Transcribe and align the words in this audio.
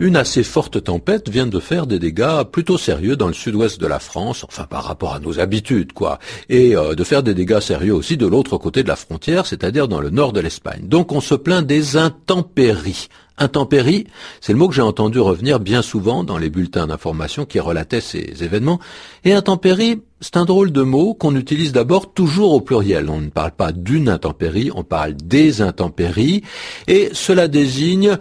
Une 0.00 0.14
assez 0.14 0.44
forte 0.44 0.84
tempête 0.84 1.28
vient 1.28 1.48
de 1.48 1.58
faire 1.58 1.88
des 1.88 1.98
dégâts 1.98 2.44
plutôt 2.52 2.78
sérieux 2.78 3.16
dans 3.16 3.26
le 3.26 3.32
sud-ouest 3.32 3.80
de 3.80 3.86
la 3.88 3.98
France, 3.98 4.44
enfin 4.44 4.62
par 4.62 4.84
rapport 4.84 5.12
à 5.12 5.18
nos 5.18 5.40
habitudes, 5.40 5.92
quoi, 5.92 6.20
et 6.48 6.76
euh, 6.76 6.94
de 6.94 7.02
faire 7.02 7.24
des 7.24 7.34
dégâts 7.34 7.58
sérieux 7.58 7.94
aussi 7.94 8.16
de 8.16 8.26
l'autre 8.26 8.58
côté 8.58 8.84
de 8.84 8.88
la 8.88 8.94
frontière, 8.94 9.44
c'est-à-dire 9.44 9.88
dans 9.88 10.00
le 10.00 10.10
nord 10.10 10.32
de 10.32 10.38
l'Espagne. 10.38 10.82
Donc 10.84 11.10
on 11.10 11.20
se 11.20 11.34
plaint 11.34 11.66
des 11.66 11.96
intempéries. 11.96 13.08
Intempéries, 13.38 14.06
c'est 14.40 14.52
le 14.52 14.58
mot 14.58 14.68
que 14.68 14.74
j'ai 14.74 14.82
entendu 14.82 15.18
revenir 15.18 15.58
bien 15.58 15.82
souvent 15.82 16.22
dans 16.22 16.38
les 16.38 16.50
bulletins 16.50 16.86
d'information 16.86 17.44
qui 17.44 17.58
relataient 17.58 18.00
ces 18.00 18.44
événements. 18.44 18.78
Et 19.24 19.32
intempéries, 19.32 20.02
c'est 20.20 20.36
un 20.36 20.44
drôle 20.44 20.70
de 20.70 20.82
mot 20.82 21.14
qu'on 21.14 21.34
utilise 21.34 21.72
d'abord 21.72 22.12
toujours 22.12 22.52
au 22.52 22.60
pluriel. 22.60 23.10
On 23.10 23.20
ne 23.20 23.30
parle 23.30 23.52
pas 23.52 23.72
d'une 23.72 24.08
intempérie, 24.08 24.70
on 24.74 24.84
parle 24.84 25.14
des 25.14 25.60
intempéries. 25.60 26.42
Et 26.86 27.10
cela 27.12 27.46
désigne 27.46 28.16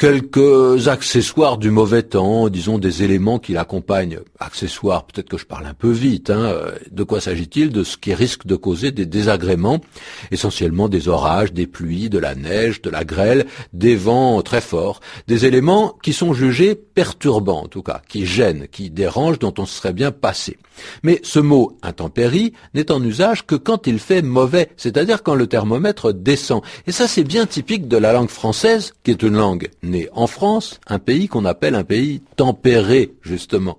quelques 0.00 0.88
accessoires 0.88 1.58
du 1.58 1.70
mauvais 1.70 2.02
temps, 2.02 2.48
disons 2.48 2.78
des 2.78 3.02
éléments 3.02 3.38
qui 3.38 3.52
l'accompagnent. 3.52 4.20
Accessoires, 4.38 5.04
peut-être 5.04 5.28
que 5.28 5.36
je 5.36 5.44
parle 5.44 5.66
un 5.66 5.74
peu 5.74 5.90
vite. 5.90 6.30
Hein. 6.30 6.54
De 6.90 7.02
quoi 7.02 7.20
s'agit-il? 7.20 7.68
De 7.70 7.84
ce 7.84 7.98
qui 7.98 8.14
risque 8.14 8.46
de 8.46 8.56
causer 8.56 8.92
des 8.92 9.04
désagréments, 9.04 9.82
essentiellement 10.30 10.88
des 10.88 11.08
orages, 11.08 11.52
des 11.52 11.66
pluies, 11.66 12.08
de 12.08 12.18
la 12.18 12.34
neige, 12.34 12.80
de 12.80 12.88
la 12.88 13.04
grêle, 13.04 13.44
des 13.74 13.94
vents 13.94 14.40
très 14.40 14.62
forts, 14.62 15.00
des 15.28 15.44
éléments 15.44 15.98
qui 16.02 16.14
sont 16.14 16.32
jugés 16.32 16.74
perturbants 16.74 17.64
en 17.64 17.68
tout 17.68 17.82
cas, 17.82 18.00
qui 18.08 18.24
gênent, 18.24 18.68
qui 18.72 18.88
dérangent, 18.88 19.38
dont 19.38 19.54
on 19.58 19.66
serait 19.66 19.92
bien 19.92 20.12
passé. 20.12 20.56
Mais 21.02 21.20
ce 21.22 21.40
mot 21.40 21.76
intempérie 21.82 22.54
n'est 22.72 22.90
en 22.90 23.04
usage 23.04 23.44
que 23.44 23.54
quand 23.54 23.86
il 23.86 23.98
fait 23.98 24.22
mauvais, 24.22 24.70
c'est-à-dire 24.78 25.22
quand 25.22 25.34
le 25.34 25.46
thermomètre 25.46 26.14
descend. 26.14 26.62
Et 26.86 26.92
ça 26.92 27.06
c'est 27.06 27.22
bien 27.22 27.44
typique 27.44 27.86
de 27.86 27.98
la 27.98 28.14
langue 28.14 28.30
française, 28.30 28.94
qui 29.04 29.10
est 29.10 29.22
une 29.22 29.36
langue 29.36 29.68
né 29.90 30.08
en 30.12 30.26
France, 30.26 30.80
un 30.86 30.98
pays 30.98 31.28
qu'on 31.28 31.44
appelle 31.44 31.74
un 31.74 31.84
pays 31.84 32.22
tempéré, 32.36 33.12
justement. 33.20 33.76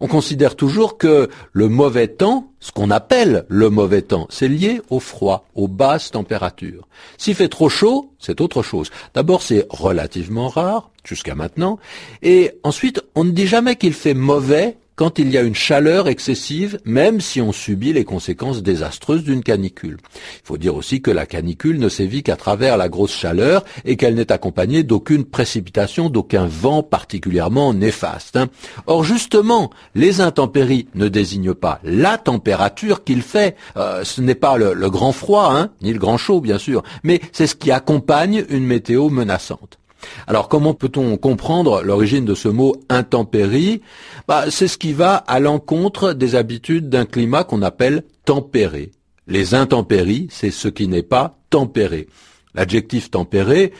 On 0.00 0.06
considère 0.06 0.56
toujours 0.56 0.96
que 0.96 1.28
le 1.52 1.68
mauvais 1.68 2.08
temps, 2.08 2.50
ce 2.60 2.72
qu'on 2.72 2.90
appelle 2.90 3.44
le 3.48 3.68
mauvais 3.68 4.02
temps, 4.02 4.26
c'est 4.30 4.48
lié 4.48 4.80
au 4.88 5.00
froid, 5.00 5.44
aux 5.54 5.68
basses 5.68 6.12
températures. 6.12 6.88
S'il 7.18 7.34
fait 7.34 7.48
trop 7.48 7.68
chaud, 7.68 8.10
c'est 8.18 8.40
autre 8.40 8.62
chose. 8.62 8.90
D'abord, 9.14 9.42
c'est 9.42 9.66
relativement 9.68 10.48
rare, 10.48 10.90
jusqu'à 11.04 11.34
maintenant, 11.34 11.78
et 12.22 12.52
ensuite, 12.62 13.02
on 13.14 13.24
ne 13.24 13.30
dit 13.30 13.46
jamais 13.46 13.76
qu'il 13.76 13.94
fait 13.94 14.14
mauvais 14.14 14.76
quand 15.00 15.18
il 15.18 15.30
y 15.30 15.38
a 15.38 15.40
une 15.40 15.54
chaleur 15.54 16.08
excessive, 16.08 16.78
même 16.84 17.22
si 17.22 17.40
on 17.40 17.52
subit 17.52 17.94
les 17.94 18.04
conséquences 18.04 18.62
désastreuses 18.62 19.24
d'une 19.24 19.42
canicule. 19.42 19.96
Il 20.12 20.44
faut 20.44 20.58
dire 20.58 20.76
aussi 20.76 21.00
que 21.00 21.10
la 21.10 21.24
canicule 21.24 21.78
ne 21.78 21.88
sévit 21.88 22.22
qu'à 22.22 22.36
travers 22.36 22.76
la 22.76 22.90
grosse 22.90 23.14
chaleur 23.14 23.64
et 23.86 23.96
qu'elle 23.96 24.14
n'est 24.14 24.30
accompagnée 24.30 24.82
d'aucune 24.82 25.24
précipitation, 25.24 26.10
d'aucun 26.10 26.44
vent 26.44 26.82
particulièrement 26.82 27.72
néfaste. 27.72 28.36
Hein. 28.36 28.48
Or 28.86 29.02
justement, 29.02 29.70
les 29.94 30.20
intempéries 30.20 30.86
ne 30.94 31.08
désignent 31.08 31.54
pas 31.54 31.80
la 31.82 32.18
température 32.18 33.02
qu'il 33.02 33.22
fait. 33.22 33.56
Euh, 33.78 34.04
ce 34.04 34.20
n'est 34.20 34.34
pas 34.34 34.58
le, 34.58 34.90
grand 34.90 35.12
froid, 35.12 35.50
hein, 35.50 35.70
ni 35.80 35.94
le 35.94 35.98
grand 35.98 36.18
chaud 36.18 36.42
bien 36.42 36.58
sûr, 36.58 36.82
mais 37.04 37.22
c'est 37.32 37.46
ce 37.46 37.54
qui 37.54 37.70
accompagne 37.70 38.44
une 38.50 38.66
météo 38.66 39.08
menaçante. 39.08 39.79
Alors 40.26 40.48
comment 40.48 40.74
peut-on 40.74 41.16
comprendre 41.16 41.82
l'origine 41.82 42.24
de 42.24 42.34
ce 42.34 42.48
mot 42.48 42.76
intempérie? 42.88 43.80
Bah, 44.28 44.50
C'est 44.50 44.68
ce 44.68 44.78
qui 44.78 44.92
va 44.92 45.16
à 45.16 45.40
l'encontre 45.40 46.12
des 46.12 46.34
habitudes 46.34 46.88
d'un 46.88 47.04
climat 47.04 47.44
qu'on 47.44 47.62
appelle 47.62 48.04
tempéré. 48.24 48.92
Les 49.26 49.54
intempéries, 49.54 50.28
c'est 50.30 50.50
ce 50.50 50.68
qui 50.68 50.88
n'est 50.88 51.02
pas 51.02 51.38
tempéré. 51.50 52.08
L'adjectif 52.54 53.10
tempéré 53.10 53.72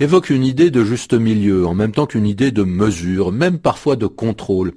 évoque 0.00 0.30
une 0.30 0.44
idée 0.44 0.70
de 0.70 0.84
juste 0.84 1.14
milieu, 1.14 1.66
en 1.66 1.74
même 1.74 1.92
temps 1.92 2.06
qu'une 2.06 2.26
idée 2.26 2.50
de 2.50 2.62
mesure, 2.62 3.32
même 3.32 3.58
parfois 3.58 3.96
de 3.96 4.06
contrôle. 4.06 4.72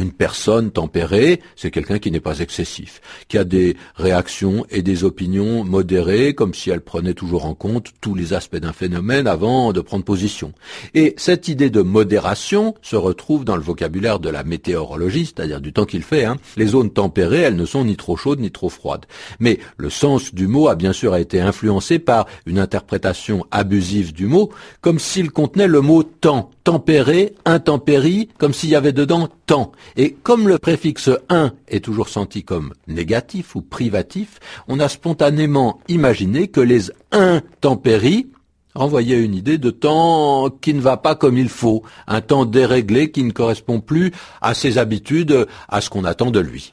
Une 0.00 0.12
personne 0.12 0.70
tempérée, 0.70 1.40
c'est 1.56 1.70
quelqu'un 1.70 1.98
qui 1.98 2.10
n'est 2.10 2.20
pas 2.20 2.38
excessif, 2.38 3.02
qui 3.28 3.36
a 3.36 3.44
des 3.44 3.76
réactions 3.96 4.64
et 4.70 4.80
des 4.80 5.04
opinions 5.04 5.62
modérées, 5.62 6.34
comme 6.34 6.54
si 6.54 6.70
elle 6.70 6.80
prenait 6.80 7.12
toujours 7.12 7.44
en 7.44 7.52
compte 7.52 7.88
tous 8.00 8.14
les 8.14 8.32
aspects 8.32 8.56
d'un 8.56 8.72
phénomène 8.72 9.26
avant 9.26 9.74
de 9.74 9.80
prendre 9.82 10.02
position. 10.02 10.54
Et 10.94 11.12
cette 11.18 11.48
idée 11.48 11.68
de 11.68 11.82
modération 11.82 12.74
se 12.80 12.96
retrouve 12.96 13.44
dans 13.44 13.56
le 13.56 13.62
vocabulaire 13.62 14.20
de 14.20 14.30
la 14.30 14.42
météorologie, 14.42 15.26
c'est-à-dire 15.26 15.60
du 15.60 15.74
temps 15.74 15.84
qu'il 15.84 16.02
fait. 16.02 16.24
Hein. 16.24 16.38
Les 16.56 16.68
zones 16.68 16.90
tempérées, 16.90 17.42
elles 17.42 17.56
ne 17.56 17.66
sont 17.66 17.84
ni 17.84 17.96
trop 17.96 18.16
chaudes 18.16 18.40
ni 18.40 18.50
trop 18.50 18.70
froides. 18.70 19.04
Mais 19.38 19.58
le 19.76 19.90
sens 19.90 20.34
du 20.34 20.46
mot 20.46 20.68
a 20.68 20.76
bien 20.76 20.94
sûr 20.94 21.14
été 21.14 21.42
influencé 21.42 21.98
par 21.98 22.26
une 22.46 22.58
interprétation 22.58 23.44
abusive 23.50 24.14
du 24.14 24.24
mot, 24.24 24.50
comme 24.80 24.98
s'il 24.98 25.30
contenait 25.30 25.68
le 25.68 25.82
mot 25.82 26.02
temps 26.04 26.50
tempéré, 26.64 27.34
intempérie, 27.44 28.28
comme 28.38 28.54
s'il 28.54 28.70
y 28.70 28.76
avait 28.76 28.92
dedans 28.92 29.28
temps. 29.46 29.72
Et 29.96 30.12
comme 30.12 30.48
le 30.48 30.58
préfixe 30.58 31.10
un 31.28 31.52
est 31.68 31.84
toujours 31.84 32.08
senti 32.08 32.44
comme 32.44 32.72
négatif 32.86 33.54
ou 33.54 33.62
privatif, 33.62 34.38
on 34.68 34.80
a 34.80 34.88
spontanément 34.88 35.80
imaginé 35.88 36.48
que 36.48 36.60
les 36.60 36.90
intempéries 37.12 38.30
renvoyaient 38.74 39.22
une 39.22 39.34
idée 39.34 39.58
de 39.58 39.70
temps 39.70 40.48
qui 40.60 40.74
ne 40.74 40.80
va 40.80 40.96
pas 40.96 41.14
comme 41.14 41.38
il 41.38 41.48
faut, 41.48 41.82
un 42.06 42.20
temps 42.20 42.44
déréglé 42.44 43.10
qui 43.10 43.24
ne 43.24 43.32
correspond 43.32 43.80
plus 43.80 44.12
à 44.40 44.54
ses 44.54 44.78
habitudes, 44.78 45.46
à 45.68 45.80
ce 45.80 45.90
qu'on 45.90 46.04
attend 46.04 46.30
de 46.30 46.40
lui. 46.40 46.72